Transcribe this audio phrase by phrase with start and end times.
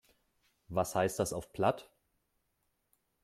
[0.69, 1.91] Was heißt das auf Platt?